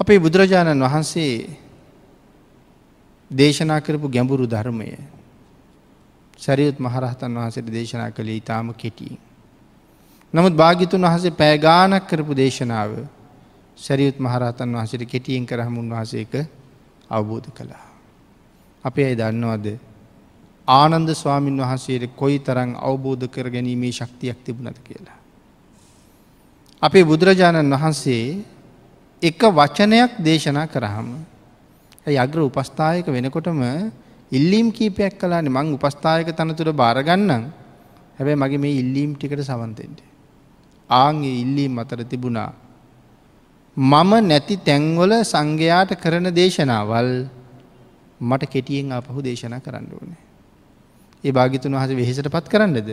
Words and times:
අපේ 0.00 0.18
බුදුරජාණන් 0.18 0.82
වහන්සේ 0.82 1.34
දේශනා 3.30 3.80
කරපු 3.80 4.08
ගැඹුරු 4.08 4.46
ධර්මය 4.46 4.88
සැරියුත් 6.38 6.78
මහරහතන් 6.78 7.36
වහසට 7.36 7.68
දේශනා 7.68 8.10
කළේ 8.10 8.36
ඉතාම 8.36 8.74
කෙටියෙන්. 8.74 9.18
නමුත් 10.34 10.54
භාගිතුන් 10.54 11.06
වහසේ 11.06 11.30
පෑගානක් 11.32 12.06
කරපු 12.06 12.34
දේශනාව 12.34 12.90
සැරියුත් 13.78 14.18
මහරහතන් 14.18 14.74
වහසට 14.74 15.06
කෙටියෙන් 15.06 15.46
කරහම 15.46 15.78
උන්වහසේක 15.78 16.34
අවබෝධ 17.08 17.50
කළා. 17.50 17.86
අපේ 18.84 19.06
අයි 19.06 19.16
දන්නවද 19.16 19.66
ආනන්ද 20.68 21.08
ස්වාමීන් 21.12 21.58
වහන්සේට 21.58 22.16
කොයි 22.16 22.38
තරං 22.40 22.74
අවබෝධ 22.78 23.28
කර 23.28 23.46
ගැනීමේ 23.48 23.92
ශක්තියක් 23.92 24.42
තිබුණද 24.44 24.78
කියලා. 24.80 25.18
අපේ 26.82 27.04
බුදුරජාණන් 27.04 27.72
වහන්සේ 27.72 28.53
එක 29.22 29.40
වචනයක් 29.40 30.20
දේශනා 30.20 30.66
කරහම 30.66 31.08
යග්‍ර 32.06 32.38
උපස්ථායක 32.40 33.06
වෙනකොටම 33.08 33.60
ඉල්ලීම් 34.30 34.68
කීපයක් 34.70 35.16
කලාන 35.16 35.46
මං 35.46 35.72
උපස්ථායක 35.72 36.28
තනතුර 36.30 36.72
භාරගන්නම් 36.72 37.44
හැබැයි 38.18 38.36
මගේ 38.36 38.58
මේ 38.58 38.74
ඉල්ලීම් 38.74 39.14
ටිකට 39.14 39.40
සවන්තෙන්ට. 39.42 39.98
ආන්ගේ 40.90 41.40
ඉල්ලීම් 41.40 41.78
අතර 41.78 42.04
තිබුණා. 42.04 42.52
මම 43.76 44.12
නැති 44.22 44.56
තැන්වල 44.58 45.12
සංඝයාට 45.24 45.96
කරන 45.96 46.28
දේශනාවල් 46.30 47.10
මට 48.20 48.42
කෙටියෙන් 48.46 48.92
අපහු 48.92 49.20
දේශනා 49.20 49.60
කරන්න 49.60 49.88
ඕනේ. 49.90 50.20
ඒ 51.24 51.32
භාගිතුන් 51.32 51.72
වහස 51.72 51.92
වෙහෙසට 51.92 52.28
පත් 52.28 52.46
කරන්නද. 52.46 52.88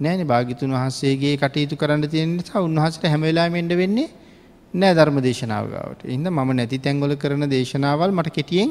නෑන 0.00 0.22
භාගිතුන් 0.24 0.70
වහන්සේගේ 0.70 1.36
කටයුතු 1.36 1.76
කරන්න 1.76 2.06
තියෙන 2.06 2.36
නිසා 2.36 2.60
උන්වහසට 2.60 3.04
හැමවෙලාමෙන්ඩ 3.04 3.74
වෙන්නේ 3.74 4.21
නෑ 4.74 4.94
ධර්ම 4.94 5.18
දේශනාවගාවට 5.20 6.04
ඉන්න 6.06 6.26
මම 6.28 6.50
නැති 6.50 6.78
තැන්ගොල 6.78 7.12
කරන 7.14 7.44
දේශනාවල් 7.46 8.10
මට 8.10 8.30
කෙටියෙන් 8.30 8.70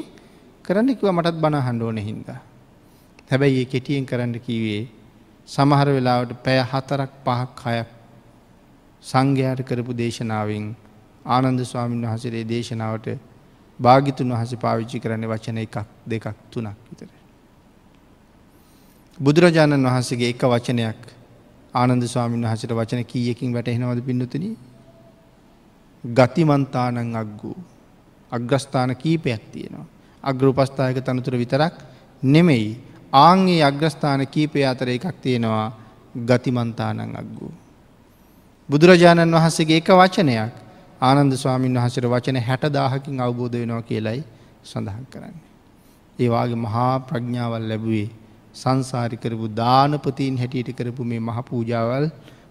කරන්න 0.64 0.88
කිව 0.94 1.08
මටත් 1.08 1.36
බණ 1.36 1.62
හන්ඩෝන 1.62 1.98
හින්දා. 2.00 2.40
හැබැයි 3.30 3.60
ඒ 3.60 3.64
කෙටියෙන් 3.64 4.06
කරන්න 4.06 4.34
කිවේ 4.40 4.80
සමහර 5.48 5.88
වෙලාවට 5.88 6.32
පැය 6.42 6.58
හතරක් 6.62 7.12
පහක් 7.24 7.60
හයක් 7.66 7.90
සංඝයාට 9.04 9.62
කරපු 9.62 9.94
දේශනාවෙන් 9.94 10.66
ආනන්ද 11.26 11.62
ස්වාමීන් 11.62 12.02
වහසරේ 12.06 12.42
දේශනාවට 12.44 13.06
භාගිතුන් 13.80 14.34
වහස 14.34 14.56
පාවිච්චි 14.56 14.98
කරන්න 14.98 15.24
වචන 15.26 15.58
එකක් 15.58 15.76
දෙකක් 16.06 16.26
තුනක් 16.50 16.76
විතර. 16.88 17.08
බුදුරජාණන් 19.18 19.86
වහන්සේගේ 19.86 20.30
එක 20.30 20.42
වචනයක් 20.46 21.00
ආනන්ද 21.74 22.04
ස්වාමීන් 22.06 22.44
වහසට 22.44 22.72
වචන 22.72 23.06
කීයකින් 23.06 23.50
වැටහෙනවද 23.52 24.04
පින්නතුන 24.04 24.50
ගතිමන්තානං 26.04 27.16
අක්ගූ 27.16 27.58
අග්‍රස්ථාන 28.32 28.96
කීපයක් 28.96 29.42
තියෙනවා. 29.52 29.86
අග්‍රපස්ථායක 30.24 30.98
තනතුර 30.98 31.36
විතරක් 31.36 31.74
නෙමෙයි 32.22 32.80
ආංගේ 33.14 33.62
අග්‍රස්ථාන 33.62 34.26
කීපය 34.26 34.64
අතර 34.64 34.88
එකක් 34.88 35.06
තියෙනවා 35.20 35.68
ගතිමන්තානං 36.18 37.16
අක්ගූ. 37.16 37.52
බුදුරජාණන් 38.68 39.32
වහන්සේගේ 39.32 39.76
එක 39.76 39.88
වචනයක් 39.92 40.52
ආනන්ද 41.00 41.32
ස්වාමීන් 41.34 41.76
වහසට 41.76 42.06
වචන 42.06 42.38
හැට 42.38 42.64
දාහකින් 42.70 43.20
අවබෝධ 43.20 43.54
වෙනවා 43.54 43.82
කියලයි 43.82 44.20
සඳහන් 44.64 45.06
කරන්නේ. 45.06 45.48
ඒවාගේ 46.18 46.56
මහා 46.56 46.94
ප්‍රඥාවල් 47.00 47.64
ලැබුවේ 47.68 48.08
සංසාරි 48.54 49.16
කරපු 49.16 49.46
දානපතීන් 49.52 50.38
හැටියට 50.38 50.72
කරපු 50.72 51.04
මේ 51.04 51.20
මහ 51.20 51.38
පූජාවල් 51.44 52.06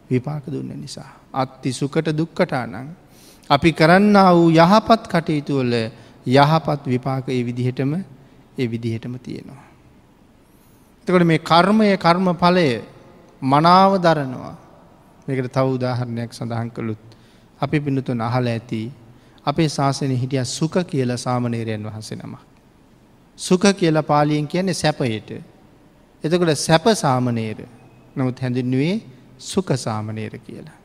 විපාක 0.09 0.45
දුන්න 0.47 0.71
නිසා. 0.75 1.11
අත්ති 1.33 1.73
සුකට 1.73 2.07
දුක්කටානං. 2.11 2.75
අපි 3.51 3.71
කරන්න 3.71 4.15
වූ 4.29 4.47
යහපත් 4.53 5.03
කටයුතුවල 5.07 5.73
යහපත් 6.27 6.81
විපාක 6.85 7.27
ඒ 7.29 7.43
විදිහටම 7.43 7.93
ඒ 8.57 8.67
විදිහටම 8.67 9.15
තියෙනවා. 9.17 9.63
එතකොට 11.07 11.25
මේ 11.25 11.39
කර්මය 11.41 11.97
කර්ම 11.97 12.27
ඵලය 12.35 12.67
මනාව 13.41 13.91
දරනවා. 13.99 14.55
මේකට 15.27 15.49
තව 15.49 15.65
උදාහරණයක් 15.69 16.31
සඳහන් 16.31 16.69
කළුත් 16.69 17.03
අපි 17.59 17.77
පිඳුතුන් 17.79 18.21
අහල 18.21 18.47
ඇති 18.47 18.81
අපේ 19.45 19.69
ශාසනය 19.69 20.15
හිටිය 20.15 20.45
සුක 20.47 20.75
කියල 20.85 21.11
සාමනේරයන් 21.17 21.83
වහන්සේ 21.83 22.17
නම. 22.17 22.35
සුක 23.39 23.63
කියලා 23.73 24.03
පාලියෙන් 24.03 24.47
කියන්නේ 24.47 24.73
සැපයට. 24.75 25.29
එතකොට 26.23 26.57
සැප 26.57 26.85
සාමනේර 26.95 27.59
නමුත් 28.15 28.37
හැඳින්නුවේ 28.39 28.95
සුක 29.39 29.67
සාමනේර 29.77 30.33
කියලා. 30.39 30.80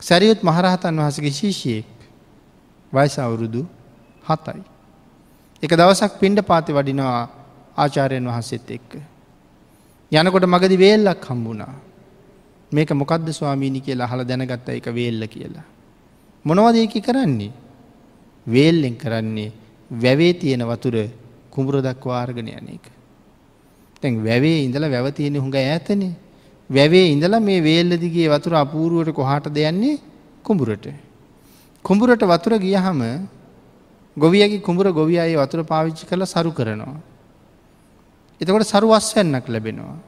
සැරියුත් 0.00 0.42
මහරහතන් 0.42 0.96
වහසගේ 0.98 1.32
ශිෂයෙක් 1.32 1.86
වයිස 2.92 3.18
අවුරුදු 3.18 3.62
හතයි. 4.24 4.62
එක 5.62 5.72
දවසක් 5.72 6.12
පින්ඩ 6.20 6.40
පාති 6.42 6.72
වඩිනවා 6.72 7.28
ආචාරයෙන් 7.76 8.26
වහන්සේත් 8.26 8.70
එක්ක. 8.70 8.90
යනකොට 10.12 10.46
මගදි 10.46 10.76
වේල්ලක් 10.76 11.24
හම්බුණා. 11.24 11.74
මේක 12.72 12.90
මොකක්ද 12.92 13.28
ස්වාමීණි 13.30 13.80
කියලා 13.80 14.06
හල 14.06 14.24
දැනගත්ත 14.24 14.68
එක 14.70 14.86
වේල්ල 14.90 15.26
කියලා. 15.26 15.66
මොනවද 16.44 16.76
ඒක 16.76 16.96
කරන්නේ. 17.02 17.52
වේල්ලෙන් 18.46 18.96
කරන්නේ 18.96 19.52
වැවේ 19.90 20.32
තියෙන 20.34 20.62
වතුර 20.62 20.96
කුඹුර 21.50 21.82
දක්වාර්ගන 21.82 22.48
යන 22.48 22.68
එක. 22.70 22.84
තැන් 24.02 24.24
වැවේ 24.24 24.64
ඉඳලා 24.64 24.90
වැව 24.90 25.12
තියෙන 25.12 25.36
හුඟ 25.36 25.56
ඇතන. 25.56 26.02
වැවේ 26.70 27.06
ඉඳලා 27.08 27.40
මේ 27.40 27.60
වේල්ලදිගේ 27.60 28.28
වතුර 28.28 28.54
අපූරුවට 28.56 29.12
කොහට 29.12 29.46
දෙයන්නේ 29.50 29.98
කුඹුරට. 30.44 30.86
කුඹුරට 31.84 32.22
වතුර 32.24 32.58
ගියහම 32.58 33.00
ගොවියගේ 34.16 34.60
කුඹුර 34.60 34.92
ගොවියයි 34.92 35.36
වතුර 35.36 35.64
පාවිච්චි 35.64 36.06
කළ 36.06 36.24
සරු 36.24 36.52
කරනවා. 36.52 36.98
එතකොට 38.40 38.64
සරුවස්වැන්නක් 38.64 39.46
ලැබෙනවා. 39.46 39.98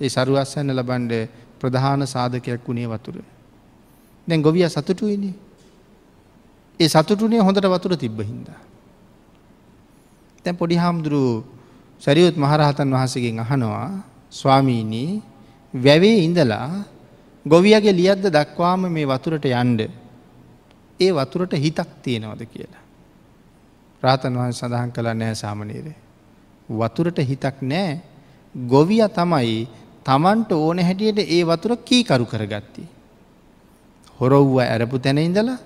ඒ 0.00 0.08
සරුවස්වැන්න 0.08 0.70
ලබන්ඩ 0.72 1.12
ප්‍රධාන 1.60 2.06
සාධකයක් 2.06 2.62
වුණේ 2.62 2.86
වතුර. 2.88 3.16
දැන් 4.26 4.40
ගොවිය 4.40 4.66
සතුටුවනි. 4.66 5.32
ඒ 6.80 6.88
සතුටුනේ 6.88 7.40
හොඳට 7.40 7.66
වතුර 7.66 7.96
තිබ්බ 7.96 8.20
හින්දා. 8.22 8.60
තැන් 10.44 10.56
පොඩි 10.56 10.76
හාමුදුරු 10.76 11.42
සැරියුත් 12.02 12.36
මහරහතන් 12.36 12.88
වහසගෙන් 12.88 13.38
අහනවා 13.38 14.02
ස්වාමීණී 14.30 15.31
වැවේ 15.74 16.16
ඉඳලා 16.24 16.84
ගොවියගේ 17.46 17.92
ලියද්ද 17.92 18.24
දක්වාම 18.28 18.86
මේ 18.88 19.06
වතුරට 19.06 19.44
යන්ඩ 19.44 19.80
ඒ 21.00 21.10
වතුරට 21.12 21.52
හිතක් 21.54 21.90
තියෙනවද 22.02 22.42
කියලා. 22.46 22.82
රාතන් 24.02 24.36
වහන් 24.36 24.52
සඳහන් 24.52 24.92
කළ 24.92 25.08
නෑ 25.14 25.34
සාමනීරේ. 25.34 25.96
වතුරට 26.68 27.18
හිතක් 27.20 27.62
නෑ 27.62 28.00
ගොවිය 28.54 29.02
තමයි 29.10 29.66
තමන්ට 30.04 30.52
ඕන 30.54 30.78
හැටියට 30.78 31.18
ඒ 31.18 31.42
වතුර 31.44 31.76
කීකරු 31.78 32.26
කරගත්ති. 32.26 32.84
හොරොව්ව 34.20 34.56
ඇරපු 34.60 34.98
තැන 34.98 35.18
ඉඳලා 35.18 35.58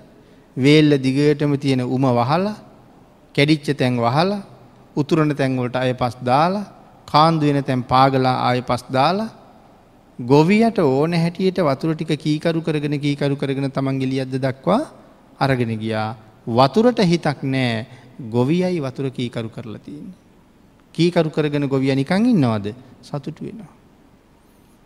වේල්ල 0.57 0.91
දිගටම 0.97 1.53
තියෙන 1.55 1.81
උම 1.85 2.05
වහලා 2.11 2.55
කැඩිච්ච 3.35 3.75
තැන් 3.75 3.97
වහලා 3.97 4.45
උතුරන 4.95 5.35
තැන්වලට 5.35 5.75
අය 5.75 5.93
පස් 5.93 6.15
දාලා 6.23 6.65
කාන්දු 7.05 7.45
වෙන 7.45 7.63
තැන් 7.63 7.83
පාගලා 7.83 8.37
ආය 8.47 8.61
පස් 8.61 8.83
දාලා 8.89 9.29
ගොවියට 10.19 10.79
ඕන 10.79 11.13
හැටියට 11.13 11.59
වතුර 11.59 11.95
ටික 11.95 12.17
කීකරු 12.17 12.61
කරගෙන 12.61 12.99
කීකරු 12.99 13.35
කරගෙන 13.35 13.71
තමන් 13.71 13.99
ගෙලියද්ද 13.99 14.35
දක්වා 14.37 14.81
අරගෙන 15.39 15.77
ගියා 15.77 16.15
වතුරට 16.47 16.99
හිතක් 17.03 17.43
නෑ 17.45 17.85
ගොවියයි 18.31 18.79
වතුර 18.79 19.11
කීකරු 19.11 19.49
කරලා 19.49 19.79
තියන්නේ. 19.79 20.15
කීකරු 20.95 21.29
කරගෙන 21.29 21.69
ගොවිය 21.69 21.93
නිකං 21.93 22.25
ඉන්නවාද 22.25 22.73
සතුටු 23.01 23.45
වෙනවා. 23.45 23.69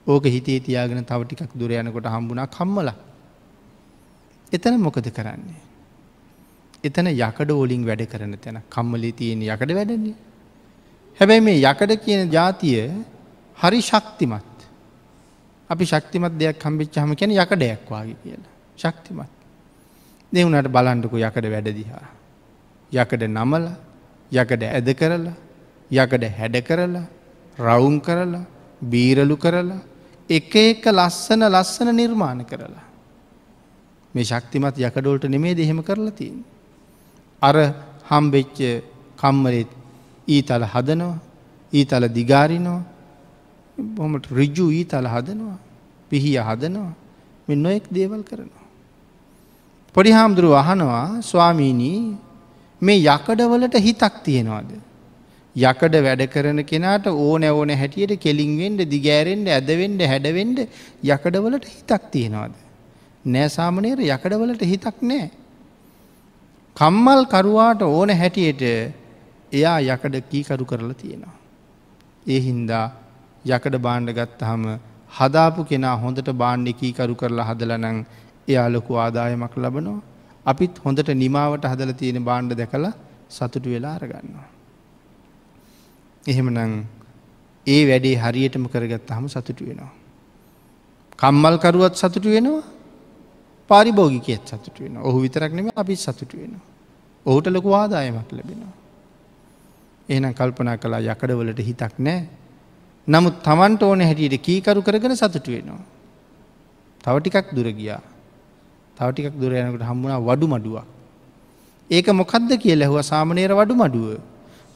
ඕක 0.07 0.25
හිතේ 0.25 0.59
තියාගෙන 0.59 1.05
තව 1.05 1.23
ටිකක් 1.23 1.55
දුර 1.55 1.71
යනකොට 1.71 2.05
හම්බුණා 2.05 2.47
කම්මල. 2.47 2.89
එතන 4.51 4.75
මොකද 4.77 5.07
කරන්නේ. 5.09 5.61
එතන 6.83 7.07
යකඩ 7.07 7.51
ඕලින් 7.51 7.85
වැඩ 7.85 8.03
කරන 8.05 8.35
තැන 8.37 8.59
කම්මලි 8.69 9.11
තියෙන 9.13 9.41
යකඩ 9.43 9.71
වැඩන්නේ. 9.71 10.15
හැබැයි 11.19 11.41
මේ 11.41 11.61
යකඩ 11.63 11.91
කියන 12.03 12.27
ජාතිය 12.29 12.81
හරි 13.57 13.79
ශක්තිමත්. 13.81 14.50
අපි 15.71 15.85
ශක්තිමත් 15.85 16.33
දෙයක් 16.33 16.59
කම්පිච්ච 16.59 16.95
හම 16.97 17.13
කැන 17.15 17.31
යකඩයක් 17.33 17.87
වගේ 17.89 18.15
කියලා. 18.15 18.51
ශක්තිමත්. 18.77 19.31
දෙවුනට 20.31 20.67
බලන්ඩකු 20.67 21.15
යකඩ 21.19 21.45
වැඩදිහා. 21.47 22.05
යකඩ 22.91 23.23
නමල 23.29 23.65
යකඩ 24.31 24.63
ඇද 24.67 24.89
කරලා 24.93 25.35
යකඩ 25.91 26.23
හැඩ 26.37 26.55
කරලා 26.61 27.05
රවුම් 27.57 27.97
කරලා 27.99 28.45
බීරලු 28.83 29.35
කරලා 29.37 29.81
එක 30.29 30.53
එක 30.57 30.83
ලස්සන 30.89 31.43
ලස්සන 31.45 31.89
නිර්මාණ 31.93 32.43
කරලා. 32.43 32.85
මේ 34.13 34.23
ශක්තිමත් 34.23 34.75
යකඩෝල්ට 34.79 35.25
නෙමේ 35.25 35.55
දෙහෙම 35.55 35.79
කරලා 35.81 36.11
තින්. 36.11 36.43
අර 37.41 37.55
හම්බෙච්ච 38.09 38.57
කම්මරෙත් 39.17 39.71
ඊතල 40.27 40.63
හදනවා 40.73 41.19
ඊතල 41.73 42.05
දිගාරිනවා 42.09 42.81
බොමට 43.95 44.25
රිජ්ජු 44.31 44.65
ඊතල 44.71 45.07
හදනවා 45.07 45.57
පිහිය 46.11 46.37
හදනවා 46.39 46.93
මෙ 47.47 47.55
නොෙක් 47.55 47.85
දේවල් 47.91 48.21
කරනවා. 48.23 48.67
පොඩි 49.95 50.11
හාමුදුරුව 50.11 50.53
අහනවා 50.53 51.21
ස්වාමීණී 51.21 51.99
මේ 52.81 53.03
යකඩවලට 53.07 53.75
හිතක් 53.87 54.15
තියෙනවාද. 54.23 54.71
යකඩ 55.55 55.95
වැඩ 56.05 56.23
කරන 56.29 56.63
කෙනාට 56.63 57.07
ඕන 57.07 57.43
ඕන 57.43 57.69
හැටියට 57.71 58.15
කෙලින්වෙන්ඩ 58.19 58.81
දිගෑරෙන්ට 58.93 59.47
ඇදවෙන්ඩ 59.49 60.01
හැඩවෙන්ඩ 60.01 60.59
යකඩවලට 61.03 61.65
හිතක් 61.67 62.03
තියෙනවාද. 62.11 62.55
නෑ 63.25 63.49
සාමනේර 63.49 63.99
යකඩවලට 63.99 64.63
හිතක් 64.63 64.97
නෑ. 65.01 65.27
කම්මල් 66.75 67.21
කරුවාට 67.25 67.81
ඕන 67.83 68.09
හැටියට 68.11 68.63
එයා 69.51 69.79
යකඩ 69.81 70.15
කීකරු 70.31 70.65
කරලා 70.65 70.93
තියෙනවා. 70.93 71.35
ඒ 72.27 72.39
හින්දා 72.39 72.87
යකඩ 73.45 73.75
බාණ්ඩ 73.85 74.11
ගත්තහම 74.17 74.63
හදාපු 75.17 75.65
කෙනා 75.71 75.95
හොඳට 76.03 76.29
බාණ්ඩ 76.43 76.77
කීකරු 76.79 77.15
කරලා 77.15 77.47
හදලනං 77.49 77.99
එයා 78.47 78.67
ලොකු 78.69 78.95
ආදායමක් 78.95 79.55
ලබනවා. 79.57 80.01
අපිත් 80.45 80.75
හොඳට 80.85 81.09
නිමාවට 81.23 81.65
හදල 81.65 81.93
තියෙන 81.93 82.23
බාණ්ඩ 82.23 82.57
දැකලා 82.57 82.93
සතුටු 83.29 83.69
වෙලා 83.69 83.95
අරගන්නවා. 83.97 84.47
එහෙමනං 86.23 86.75
ඒ 87.67 87.81
වැඩේ 87.89 88.15
හරියටම 88.15 88.65
කරගත් 88.73 89.09
හම 89.17 89.27
සතුටු 89.27 89.63
වෙනවා. 89.69 89.91
කම්මල්කරුවත් 91.19 91.95
සතුටු 91.95 92.29
වෙනවා 92.35 92.61
පාරිභෝගිකයත් 93.69 94.43
සතුට 94.47 94.77
වෙන 94.79 94.97
ඔහු 94.99 95.17
විතරක් 95.23 95.51
නෙම 95.53 95.67
අපි 95.75 95.95
සතුට 95.95 96.31
වෙන. 96.33 96.53
ඔහුට 97.25 97.47
ලොකු 97.47 97.69
ආදායමක් 97.73 98.29
ලැබෙනවා. 98.31 98.73
එහනම් 100.09 100.33
කල්පනා 100.33 100.77
කලා 100.77 101.01
යකඩවලට 101.05 101.61
හිතක් 101.69 101.95
නෑ. 101.99 102.19
නමුත් 103.07 103.41
තමන්ට 103.43 103.83
ඕන 103.83 104.01
හැටියට 104.01 104.41
කීකරු 104.41 104.81
කරගෙන 104.81 105.15
සතුට 105.15 105.47
වෙනවා. 105.47 105.81
තවටිකක් 107.03 107.53
දුර 107.55 107.67
ගියා. 107.71 108.01
තවටිකක් 108.97 109.35
දුර 109.41 109.51
යනකට 109.53 109.83
හම්බුණා 109.83 110.19
වඩු 110.19 110.47
මඩුවක්. 110.47 110.85
ඒක 111.89 112.07
මොකක්ද 112.13 112.51
කිය 112.61 112.75
ලැහුව 112.75 113.01
සාමනේර 113.01 113.51
වඩු 113.51 113.75
මඩුව. 113.75 114.19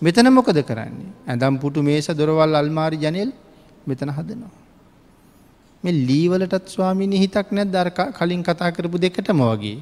මෙතන 0.02 0.30
මොකද 0.34 0.58
කරන්නේ. 0.62 1.12
ඇඳම් 1.28 1.60
පුටු 1.62 1.84
මේස 1.84 2.08
දොරවල් 2.10 2.56
අල්මාරි 2.56 2.98
ජනල් 2.98 3.32
මෙතන 3.88 4.10
හදනවා. 4.10 4.54
මේ 5.84 5.96
ලීවලටත් 6.10 6.68
ස්වාමිනි 6.68 7.22
හිතක් 7.24 7.48
නැත් 7.52 7.70
දර 7.72 7.90
කලින් 8.18 8.42
කතා 8.44 8.72
කරපු 8.72 8.98
දෙකටම 8.98 9.42
වගේ. 9.44 9.80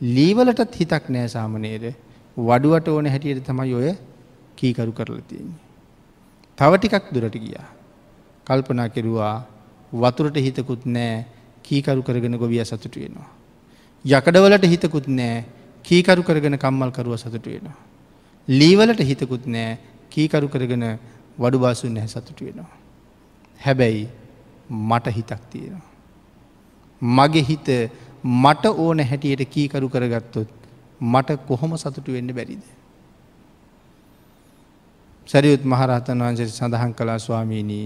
ලීවලටත් 0.00 0.74
හිතක් 0.74 1.04
නෑ 1.08 1.28
සාමනේද 1.28 1.84
වඩුවට 2.36 2.88
ඕන 2.88 3.06
හැටියට 3.06 3.46
තමයි 3.46 3.74
ඔය 3.74 3.90
කීකරු 4.56 4.92
කරලා 4.92 5.22
තියෙන්නේ. 5.28 5.69
තව 6.58 6.72
ටිකක් 6.76 7.12
දුරට 7.14 7.36
ගියා. 7.36 7.66
කල්පනා 8.46 8.88
කෙරුවා 8.88 9.34
වතුරට 9.92 10.36
හිතකුත් 10.36 10.86
නෑ 10.86 11.24
කීකරු 11.62 12.02
කරගෙන 12.02 12.38
ගොවිය 12.38 12.64
සතුට 12.64 12.96
වෙනවා. 12.96 13.28
යකඩවලට 14.04 14.66
හිතකුත් 14.66 15.06
නෑ 15.10 15.44
කීකරු 15.84 16.22
කරගෙන 16.22 16.58
කම්මල් 16.58 16.90
කරුව 16.90 17.16
සතුට 17.16 17.46
වෙනවා. 17.46 17.78
ලීවලට 18.48 19.00
හිතකුත් 19.02 19.46
නෑ 19.46 19.78
කීකරු 20.10 20.48
කරගෙන 20.48 20.84
වඩු 21.38 21.58
බාසුන් 21.58 21.94
නැහැ 21.94 22.08
සතුට 22.08 22.40
වෙනවා. 22.40 22.70
හැබැයි 23.60 24.08
මට 24.70 25.14
හිතක් 25.16 25.42
තියෙනවා. 25.50 25.88
මගේ 27.02 27.42
හිත 27.42 27.68
මට 28.22 28.64
ඕන 28.66 29.00
හැටියට 29.00 29.48
කීකරු 29.48 29.88
කරගත්තොත් 29.88 30.48
මට 31.02 31.36
කොහොම 31.48 31.76
සතුටු 31.76 32.12
වෙන්න 32.12 32.34
බැරිද. 32.34 32.62
සැරියුත් 35.30 35.64
මහරහතන් 35.64 36.22
වහන්සේ 36.22 36.48
සඳහන් 36.48 36.92
කලා 36.92 37.18
ස්වාමීණී 37.18 37.84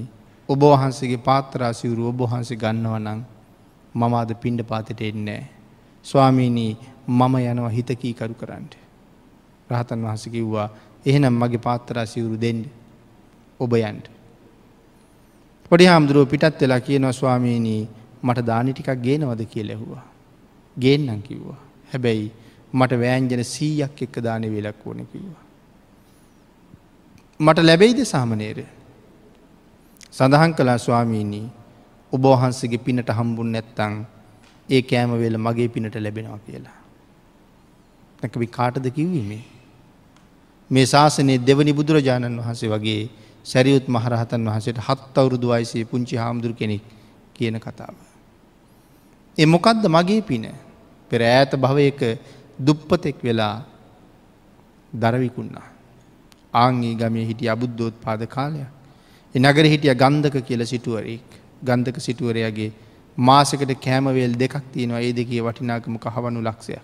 ඔබ 0.48 0.62
වහන්සේගේ 0.64 1.18
පාත්තරාසිවරු 1.18 2.06
ඔබ 2.08 2.20
වහන්සේ 2.22 2.56
ගන්නවනං 2.56 3.20
මම 3.94 4.14
අද 4.14 4.30
පිණ්ඩ 4.42 4.62
පාතට 4.62 5.00
එන්නේ. 5.00 5.42
ස්වාමීණී 6.04 6.72
මම 7.08 7.34
යනවා 7.42 7.68
හිත 7.68 7.90
කීකරු 7.96 8.34
කරන්නට. 8.34 8.72
රහතන් 9.70 10.06
වහස 10.06 10.24
කිව්වා 10.28 10.68
එහෙනම් 11.06 11.36
මගේ 11.36 11.64
පාත්තරාසිවරු 11.68 12.40
දෙන්න 12.40 12.64
ඔබ 13.60 13.72
යන්ට. 13.82 14.08
පොඩි 15.70 15.84
හාමුදුරුව 15.84 16.26
පිටත් 16.26 16.60
වෙලා 16.60 16.80
කියනවා 16.80 17.12
ස්වාමීණී 17.12 17.88
මට 18.22 18.46
දානි 18.46 18.72
ටිකක් 18.72 19.00
ගේනවද 19.02 19.44
කිය 19.46 19.68
ලැහුවා. 19.68 20.04
ගේන්නම් 20.76 21.22
කිව්වා. 21.22 21.60
හැබැයි 21.92 22.32
මට 22.72 23.00
වෑන්ජන 23.00 23.44
සීයක් 23.46 24.02
එක්ක 24.02 24.22
දානය 24.22 24.46
වෙලක් 24.50 24.86
ඕන 24.86 25.06
කිව්වා. 25.06 25.43
මට 27.40 27.58
ලැබෙයිද 27.60 27.98
සාමනේර. 28.04 28.58
සඳහන් 30.12 30.52
කලා 30.54 30.78
ස්වාමීණී 30.78 31.50
ඔබෝහන්සගේ 32.12 32.78
පිනට 32.78 33.08
හම්බුන් 33.10 33.50
නැත්තං 33.52 33.94
ඒ 34.68 34.82
කෑමවෙල 34.82 35.38
මගේ 35.38 35.68
පිනට 35.68 35.96
ලැබෙනවා 35.96 36.38
කියලා. 36.38 36.78
නැකබි 38.22 38.46
කාටද 38.48 38.86
කිව්වීමේ. 38.88 39.42
මේ 40.70 40.86
ශාසනයේ 40.86 41.38
දෙවනි 41.40 41.72
බුදුරජාණන් 41.72 42.38
වහන්සේ 42.38 42.70
වගේ 42.70 43.10
සැරියුත් 43.44 43.88
මහරහතන් 43.88 44.46
වහසට 44.46 44.78
හත් 44.78 45.18
අවුරුදු 45.18 45.48
වයිසේ 45.48 45.84
පුංචි 45.84 46.16
හාමුදුර 46.16 46.52
කෙනෙක් 46.52 46.82
කියන 47.34 47.58
කතාව. 47.58 47.94
එ 49.38 49.46
මොකක්ද 49.46 49.84
මගේ 49.88 50.22
පින 50.22 50.46
පෙර 51.10 51.20
ඈත 51.24 51.52
භවයක 51.56 52.00
දුප්පතෙක් 52.58 53.16
වෙලා 53.22 53.56
දරවිකුන්නා. 54.92 55.73
ආංගේ 56.54 56.94
ගමේ 56.94 57.26
හිටිය 57.26 57.48
අබුද්ධෝත් 57.48 57.94
පාද 58.00 58.22
කාලයක්. 58.26 58.70
එ 59.34 59.38
නගර 59.40 59.66
හිටිය 59.66 59.94
ගන්ධක 59.94 60.36
කියල 60.42 60.62
සිටුවරෙක් 60.64 61.30
ගන්ධක 61.62 61.98
සිටුවරයාගේ 61.98 62.72
මාසකට 63.18 63.72
කෑමවේල් 63.76 64.34
දෙකක් 64.34 64.54
තියෙනවා 64.72 65.00
ඒ 65.00 65.12
දෙකේ 65.12 65.42
වටිනාකම 65.42 65.96
කහවනු 65.98 66.40
ලක්ෂයක්. 66.40 66.82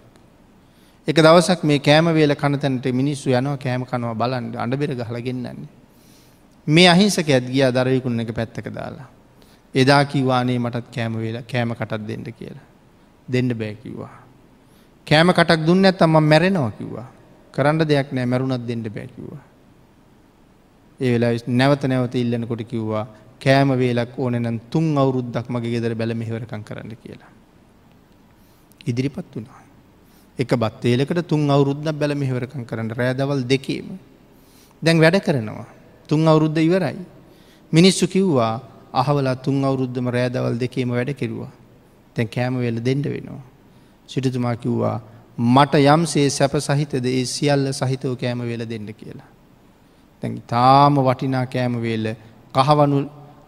එක 1.09 1.17
දවසක් 1.17 1.65
මේ 1.65 1.79
කෑමවේල 1.81 2.35
කනතැනට 2.35 2.87
මිනිස්සු 2.93 3.31
යනවා 3.31 3.57
කෑම 3.59 3.85
කනවා 3.85 4.15
බලන්න 4.15 4.57
අඩබෙර 4.57 4.95
ගහල 4.95 5.17
ගෙන්න්නන්නේ. 5.21 5.69
මේ 6.67 6.89
අහිංසක 6.89 7.29
ඇත් 7.29 7.47
ගියා 7.47 7.71
දරයකුණ 7.73 8.21
එක 8.21 8.33
පැත්තක 8.33 8.67
දාලා. 8.71 9.09
එදා 9.75 10.05
කිවානේ 10.05 10.59
මටත් 10.59 10.87
කෑම 10.95 11.15
වෙලා 11.17 11.43
කෑම 11.45 11.75
කටත් 11.75 12.07
දෙන්න 12.07 12.27
කියලා. 12.33 12.67
දෙන්න 13.29 13.55
බෑකිව්වා. 13.55 14.15
කෑම 15.07 15.33
කටක් 15.33 15.67
දුන්න 15.67 15.85
ඇත්තම්ම 15.85 16.19
මැරෙනවා 16.23 16.71
කිව්වා. 16.73 17.09
කරන්න 17.55 17.89
දෙයක් 17.89 18.13
නෑ 18.13 18.27
මැරුණත් 18.27 18.67
දෙන්න 18.67 18.83
බෑකිව්වා. 18.89 19.50
ඒ 21.01 21.11
වෙලා 21.13 21.33
නැවත 21.61 21.83
නැවත 21.85 22.15
ඉල්ලන 22.15 22.47
කොට 22.47 22.63
කිව්වා 22.65 23.07
කෑම 23.41 23.71
වේලක් 23.73 24.15
ඕනනම් 24.19 24.61
තුන් 24.73 24.87
අවුරුද්දක් 24.97 25.47
මගේ 25.49 25.73
ගෙදර 25.75 25.95
බැල 25.95 26.15
මෙහෙවරකං 26.15 26.63
කරන්න 26.63 26.93
කියලා. 27.03 27.31
ඉදිරිපත් 28.87 29.29
වුණා. 29.35 29.61
එක 30.39 30.51
බත්තේලකට 30.55 31.23
තුන් 31.29 31.51
අවුරුද්දක් 31.51 31.99
බැල 32.01 32.15
මෙහෙවරකං 32.15 32.65
කරන්න 32.65 32.91
රෑදවල් 32.91 33.43
දෙකේම. 33.45 33.89
දැන් 34.83 34.99
වැඩ 34.99 35.21
කරනවා. 35.21 35.67
තුන් 36.09 36.27
අවුරුද්ධ 36.27 36.61
ඉවරයි. 36.61 36.99
මිනිස්සු 37.73 38.07
කිව්වා 38.09 38.55
අහවලා 38.93 39.37
තුන් 39.37 39.65
අවුරුද්ධම 39.65 40.07
රෑදවල් 40.09 40.59
දෙකේම 40.59 40.91
වැඩ 40.91 41.13
කෙරවා. 41.15 41.51
තැන් 42.15 42.29
කෑම 42.29 42.55
වෙල 42.59 42.79
දෙඩ 42.81 43.05
වෙනවා. 43.07 43.43
සිටතුමා 44.09 44.57
කිව්වා 44.57 44.97
මට 45.39 45.75
යම්සේ 45.87 46.29
සැප 46.31 46.55
සහිතද 46.59 47.05
ඒ 47.07 47.25
සියල්ල 47.25 47.67
සහිතව 47.73 48.15
කෑම 48.17 48.41
වෙල 48.43 48.65
දෙන්න 48.69 48.89
කියලා. 48.95 49.29
තැන් 50.23 50.37
තාම 50.47 50.95
වටිනා 51.01 51.47
කෑමවේල 51.47 52.07
කහවනු 52.55 52.99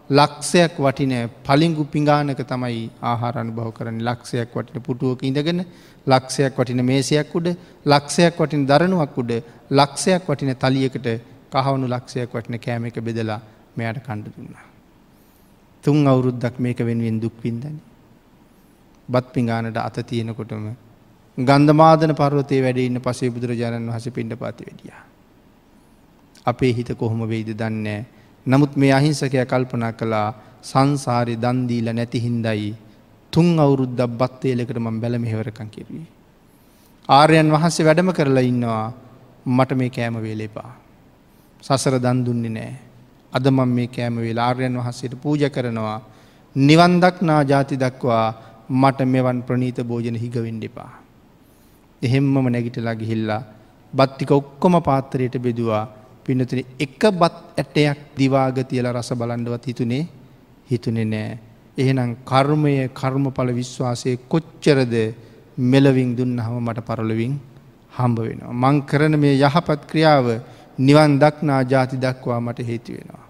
ලක්ෂයක් 0.09 0.75
වටින 0.77 1.13
පලිංගු 1.43 1.83
පිංගානක 1.87 2.41
තමයි 2.43 2.83
ආහාරණ 3.03 3.51
බව 3.51 3.67
කරන 3.71 3.99
ලක්ෂයක් 4.01 4.55
වටින 4.55 4.81
පුටුවක 4.81 5.21
ඉඳගෙන 5.23 5.61
ලක්ෂයක් 6.07 6.55
වටින 6.55 6.81
මේසයක් 6.83 7.35
උඩ 7.35 7.47
ලක්ෂයක් 7.85 8.35
වටින 8.37 8.65
දරනුවක් 8.65 9.15
උඩ 9.17 9.31
ලක්ෂයක් 9.71 10.25
වටින 10.27 10.51
තලියකට 10.57 11.07
කහවුණු 11.53 11.87
ලක්ෂයක් 11.87 12.29
වටන 12.31 12.57
කෑම 12.57 12.85
එක 12.85 12.97
බෙදලා 12.99 13.39
මෙයට 13.75 13.99
කණ්ඩ 13.99 14.27
දුන්නා. 14.35 14.65
තුන් 15.83 16.07
අවුරුද්දක් 16.07 16.55
මේක 16.59 16.79
වෙනුවෙන් 16.79 17.21
දුක්වින්දන. 17.21 17.77
බත් 19.09 19.25
පිංගානට 19.33 19.77
අත 19.79 19.97
තියෙනකොටම 20.03 20.67
ගන්ධමාදන 21.37 22.13
පර්වතය 22.13 22.61
වැඩ 22.61 22.79
ඉන්න 22.79 23.01
පසේ 23.01 23.29
බුදුරජාණන් 23.29 23.89
වහස 23.89 24.07
පිඩ 24.09 24.33
පාති 24.35 24.65
වැඩිය. 24.65 24.93
අපේ 26.45 26.73
හිත 26.73 26.89
කොහොම 26.97 27.21
වෙයිද 27.25 27.49
දන්නේ. 27.53 28.05
නමුත් 28.45 28.75
මේ 28.75 28.91
අහිංසකය 28.91 29.45
කල්පනා 29.45 29.93
කළා 29.93 30.27
සංසාරය 30.61 31.35
දන්දීල 31.35 31.87
නැති 31.91 32.19
හින්දයි 32.19 32.75
තුන් 33.33 33.59
අවුරුද්දක් 33.59 34.17
බත්තේලකට 34.19 34.77
මං 34.77 34.99
බැල 35.01 35.15
මෙහෙවරකං 35.17 35.69
කිරී. 35.69 36.05
ආර්යන් 37.09 37.51
වහන්සේ 37.51 37.85
වැඩම 37.85 38.11
කරලා 38.11 38.43
ඉන්නවා 38.43 38.85
මට 39.47 39.71
මේ 39.73 39.89
කෑම 39.89 40.15
වේලේපා. 40.17 40.71
සසර 41.63 41.95
දන් 41.99 42.25
දුන්නේ 42.25 42.49
නෑ. 42.49 42.73
අද 43.33 43.45
මම 43.47 43.69
මේ 43.69 43.87
කෑම 43.87 44.15
වෙලා 44.17 44.47
ආර්යන් 44.47 44.77
වහන්සේට 44.77 45.15
පූජ 45.15 45.43
කරනවා. 45.49 45.99
නිවන් 46.55 46.93
දක්නා 47.01 47.41
ජාති 47.43 47.75
දක්වා 47.75 48.27
මට 48.71 48.99
මෙවන් 49.05 49.39
ප්‍රනීත 49.43 49.79
භෝජන 49.81 50.15
හිගවෙන්ඩ 50.15 50.63
එපා. 50.63 50.91
එහෙම්මම 52.01 52.45
නැගිටලා 52.47 52.95
ගිහිල්ලා 52.95 53.41
බත්තික 53.93 54.31
ඔක්කොම 54.31 54.75
පාත්තරයට 54.81 55.35
බෙදවා 55.39 55.83
පිනතුන 56.25 56.59
එක 56.79 57.01
බත් 57.13 57.35
ඇටයක් 57.57 57.99
දිවාග 58.17 58.57
තියල 58.63 58.87
රස 58.87 59.09
බලන්ඩවත් 59.13 59.65
හිතුනේ 59.65 60.03
හිතුනෙ 60.69 61.03
නෑ. 61.05 61.37
එහෙනම් 61.77 62.11
කර්මය 62.23 62.73
කර්මඵල 62.91 63.49
විශ්වාසය 63.51 64.11
කොච්චරද 64.27 64.95
මෙලවින් 65.57 66.15
දුන්නහම 66.15 66.55
මට 66.59 66.79
පරලොවින් 66.81 67.33
හම්බ 67.91 68.17
වෙනවා. 68.19 68.53
මං 68.53 68.81
කරන 68.83 69.19
මේ 69.19 69.35
යහපත් 69.37 69.81
ක්‍රියාව 69.91 70.27
නිවන් 70.79 71.19
දක්නා 71.19 71.61
ජාති 71.63 71.97
දක්වා 71.97 72.39
මට 72.39 72.59
හේතු 72.61 72.91
වෙනවා. 72.93 73.25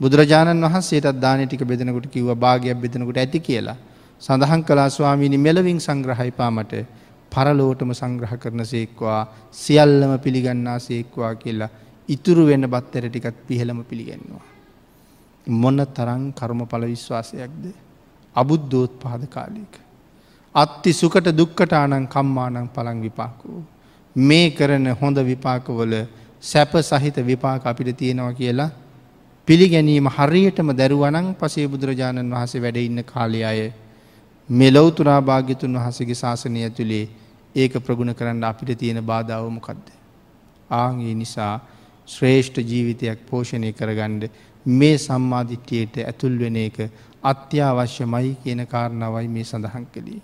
බුදුරජාණන් 0.00 0.64
වහන්සේටත් 0.64 1.20
දානය 1.20 1.46
ටික 1.46 1.64
බෙදෙනකොට 1.64 2.06
කිව්ව 2.06 2.30
භාගයක් 2.36 2.76
බෙදෙනකොට 2.76 3.16
ඇති 3.16 3.40
කියලා. 3.40 3.76
සඳහන් 4.20 4.62
කලා 4.62 4.88
ස්වාමීනි 4.90 5.38
මෙලවින් 5.38 5.80
සංග්‍රහයිපාමට 5.80 6.74
පරලෝටම 7.32 7.90
සංග්‍රහ 7.92 8.34
කරන 8.38 8.62
සේක්වා 8.64 9.20
සියල්ලම 9.52 10.12
පිළිගන්නා 10.18 10.78
සේක්වා 10.80 11.32
කියලා 11.36 11.70
ඉතුරු 12.08 12.46
වෙන්න 12.46 12.66
බත්තර 12.66 13.08
ටිකත් 13.08 13.36
පිහළම 13.46 13.84
පිළිගන්නවා. 13.84 14.44
මොන්න 15.46 15.80
තරං 15.88 16.32
කර්ම 16.32 16.66
පල 16.66 16.84
විශ්වාසයක්ද. 16.86 17.64
අබුද්ධෝත් 18.36 18.92
පාද 18.98 19.22
කාලීක. 19.28 19.74
අත්ති 20.54 20.92
සුකට 20.92 21.28
දුක්කටානං 21.32 22.06
කම්මානං 22.06 22.68
පළං 22.68 23.00
විපාකෝ. 23.00 23.62
මේ 24.16 24.50
කරන 24.50 24.86
හොඳ 24.92 25.16
විපාකවල 25.22 25.94
සැප 26.42 26.72
සහිත 26.82 27.16
විපාක 27.22 27.64
අපිට 27.64 27.96
තියෙනවා 27.96 28.32
කියලා 28.32 28.70
පිළිගැනීම 29.48 30.06
හරියටම 30.08 30.68
දැරුවනං 30.72 31.34
පසේ 31.34 31.66
බුදුරජාණන් 31.66 32.30
වහසේ 32.32 32.60
වැඩ 32.60 32.76
ඉන්න 32.78 33.04
කාලය 33.04 33.40
අය 33.42 33.72
මෙලොවතුරා 34.48 35.20
භාග්‍යතුන් 35.22 35.76
වහසගේ 35.76 36.14
ශාසනය 36.14 36.62
ඇතුළේ 36.62 37.08
ඒක 37.54 37.74
ප්‍රගුණ 37.80 38.14
කරන්න 38.14 38.44
අපිට 38.44 38.78
තියෙන 38.78 39.00
බාධාවමකක්ද. 39.02 39.86
ආගේ 40.70 41.14
නිසා 41.14 41.54
ශ්‍රේෂ්ඨ 42.06 42.60
ජීවිතයක් 42.70 43.24
පෝෂණය 43.30 43.72
කරගණ්ඩ 43.72 44.30
මේ 44.66 44.96
සම්මාධිට්්‍යයට 44.98 45.96
ඇතුල් 46.02 46.38
වෙන 46.38 46.56
එක 46.58 46.78
අත්‍යවශ්‍යමයි 47.22 48.36
කියන 48.42 48.66
කාරණාවයි 48.66 49.28
මේ 49.28 49.44
සඳහන් 49.44 49.86
කළේ. 49.94 50.22